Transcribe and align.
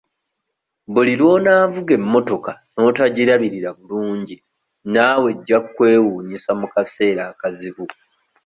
Buli 0.93 1.13
lw'onaavuga 1.19 1.93
emmotoka 1.99 2.51
n'otagirabirira 2.77 3.69
bulungi 3.77 4.35
naawe 4.93 5.27
eggya 5.33 5.59
kkwewuunyisa 5.63 6.51
mu 6.59 6.67
kaseera 6.73 7.21
akazibu. 7.31 7.85